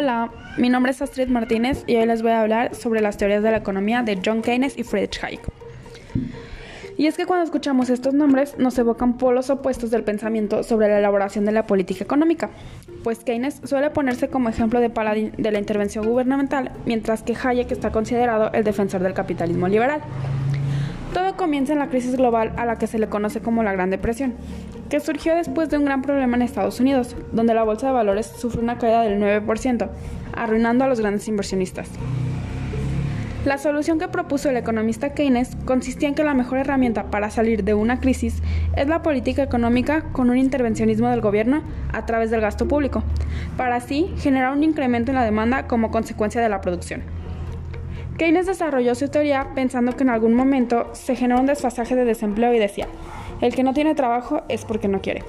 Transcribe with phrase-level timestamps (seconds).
[0.00, 3.42] Hola, mi nombre es Astrid Martínez y hoy les voy a hablar sobre las teorías
[3.42, 5.40] de la economía de John Keynes y Friedrich Hayek.
[6.96, 11.00] Y es que cuando escuchamos estos nombres nos evocan polos opuestos del pensamiento sobre la
[11.00, 12.50] elaboración de la política económica,
[13.02, 17.72] pues Keynes suele ponerse como ejemplo de paladín de la intervención gubernamental, mientras que Hayek
[17.72, 20.00] está considerado el defensor del capitalismo liberal.
[21.12, 23.90] Todo comienza en la crisis global a la que se le conoce como la Gran
[23.90, 24.34] Depresión,
[24.90, 28.26] que surgió después de un gran problema en Estados Unidos, donde la bolsa de valores
[28.26, 29.88] sufre una caída del 9%,
[30.34, 31.88] arruinando a los grandes inversionistas.
[33.44, 37.64] La solución que propuso el economista Keynes consistía en que la mejor herramienta para salir
[37.64, 38.42] de una crisis
[38.76, 43.02] es la política económica con un intervencionismo del gobierno a través del gasto público,
[43.56, 47.17] para así generar un incremento en la demanda como consecuencia de la producción.
[48.18, 52.52] Keynes desarrolló su teoría pensando que en algún momento se generó un desfasaje de desempleo
[52.52, 52.88] y decía,
[53.40, 55.22] el que no tiene trabajo es porque no quiere.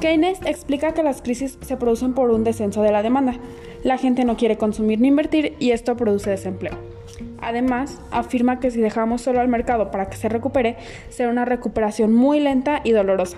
[0.00, 3.34] Keynes explica que las crisis se producen por un descenso de la demanda.
[3.84, 6.78] La gente no quiere consumir ni invertir y esto produce desempleo.
[7.42, 10.76] Además, afirma que si dejamos solo al mercado para que se recupere,
[11.10, 13.36] será una recuperación muy lenta y dolorosa.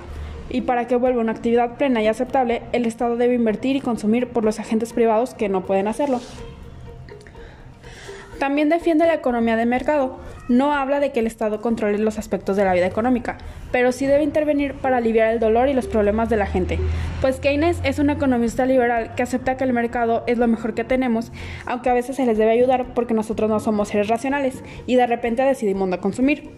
[0.49, 4.29] Y para que vuelva una actividad plena y aceptable, el Estado debe invertir y consumir
[4.29, 6.21] por los agentes privados que no pueden hacerlo.
[8.39, 10.19] También defiende la economía de mercado.
[10.49, 13.39] No habla de que el Estado controle los aspectos de la vida económica,
[13.73, 16.79] pero sí debe intervenir para aliviar el dolor y los problemas de la gente.
[17.21, 20.85] Pues Keynes es un economista liberal que acepta que el mercado es lo mejor que
[20.85, 21.33] tenemos,
[21.65, 25.07] aunque a veces se les debe ayudar porque nosotros no somos seres racionales y de
[25.07, 26.51] repente decidimos no consumir.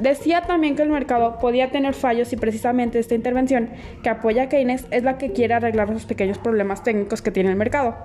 [0.00, 3.70] Decía también que el mercado podía tener fallos y precisamente esta intervención
[4.02, 7.56] que apoya Keynes es la que quiere arreglar los pequeños problemas técnicos que tiene el
[7.56, 7.96] mercado.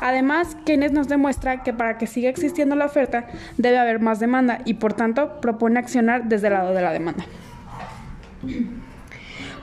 [0.00, 4.60] Además, Keynes nos demuestra que para que siga existiendo la oferta debe haber más demanda
[4.64, 7.24] y por tanto propone accionar desde el lado de la demanda.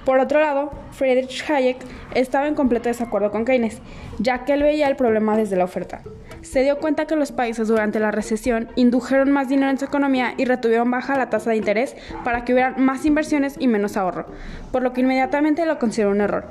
[0.06, 1.78] Por otro lado, Friedrich Hayek
[2.16, 3.82] estaba en completo desacuerdo con Keynes,
[4.18, 6.02] ya que él veía el problema desde la oferta.
[6.42, 10.34] Se dio cuenta que los países durante la recesión indujeron más dinero en su economía
[10.38, 14.26] y retuvieron baja la tasa de interés para que hubiera más inversiones y menos ahorro,
[14.72, 16.46] por lo que inmediatamente lo consideró un error.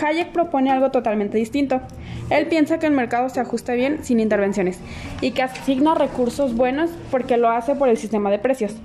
[0.00, 1.80] Hayek propone algo totalmente distinto.
[2.30, 4.78] Él piensa que el mercado se ajusta bien sin intervenciones
[5.20, 8.76] y que asigna recursos buenos porque lo hace por el sistema de precios.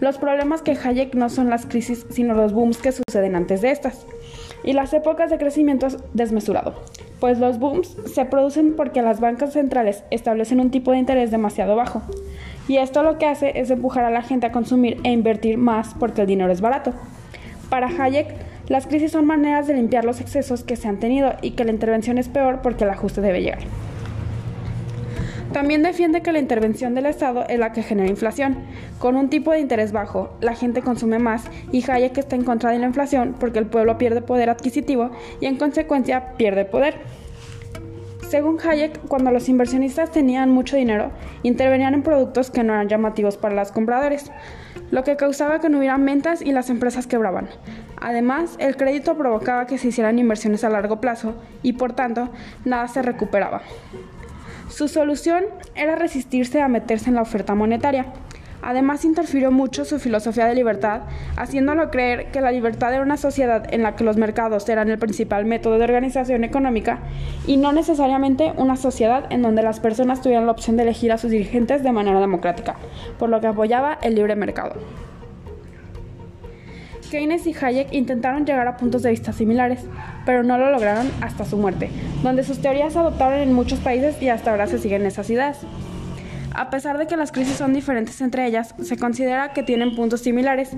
[0.00, 3.72] Los problemas que Hayek no son las crisis, sino los booms que suceden antes de
[3.72, 4.06] estas.
[4.62, 6.74] Y las épocas de crecimiento desmesurado,
[7.20, 11.74] pues los booms se producen porque las bancas centrales establecen un tipo de interés demasiado
[11.74, 12.02] bajo.
[12.68, 15.94] Y esto lo que hace es empujar a la gente a consumir e invertir más
[15.98, 16.92] porque el dinero es barato.
[17.68, 18.34] Para Hayek,
[18.68, 21.72] las crisis son maneras de limpiar los excesos que se han tenido y que la
[21.72, 23.60] intervención es peor porque el ajuste debe llegar.
[25.52, 28.58] También defiende que la intervención del Estado es la que genera inflación.
[28.98, 32.70] Con un tipo de interés bajo, la gente consume más y Hayek está en contra
[32.70, 36.96] de la inflación porque el pueblo pierde poder adquisitivo y en consecuencia pierde poder.
[38.28, 41.12] Según Hayek, cuando los inversionistas tenían mucho dinero,
[41.42, 44.30] intervenían en productos que no eran llamativos para los compradores,
[44.90, 47.48] lo que causaba que no hubiera ventas y las empresas quebraban.
[47.98, 52.28] Además, el crédito provocaba que se hicieran inversiones a largo plazo y por tanto
[52.66, 53.62] nada se recuperaba.
[54.68, 55.44] Su solución
[55.74, 58.12] era resistirse a meterse en la oferta monetaria.
[58.68, 61.00] Además, interfirió mucho su filosofía de libertad,
[61.38, 64.98] haciéndolo creer que la libertad era una sociedad en la que los mercados eran el
[64.98, 66.98] principal método de organización económica
[67.46, 71.16] y no necesariamente una sociedad en donde las personas tuvieran la opción de elegir a
[71.16, 72.76] sus dirigentes de manera democrática,
[73.18, 74.74] por lo que apoyaba el libre mercado.
[77.10, 79.80] Keynes y Hayek intentaron llegar a puntos de vista similares,
[80.26, 81.88] pero no lo lograron hasta su muerte,
[82.22, 85.60] donde sus teorías se adoptaron en muchos países y hasta ahora se siguen esas ideas.
[86.58, 90.22] A pesar de que las crisis son diferentes entre ellas, se considera que tienen puntos
[90.22, 90.70] similares.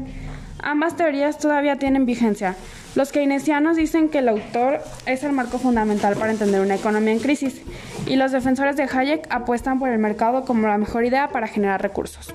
[0.62, 2.54] Ambas teorías todavía tienen vigencia.
[2.94, 7.18] Los keynesianos dicen que el autor es el marco fundamental para entender una economía en
[7.18, 7.62] crisis,
[8.06, 11.80] y los defensores de Hayek apuestan por el mercado como la mejor idea para generar
[11.80, 12.34] recursos.